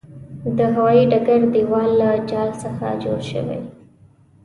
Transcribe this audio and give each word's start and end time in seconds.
د 0.57 0.57
هوايې 0.73 1.03
ډګر 1.11 1.41
دېوال 1.53 1.89
له 2.01 2.09
جال 2.29 2.49
څخه 2.61 2.85
جوړ 3.03 3.19
شوی. 3.31 3.59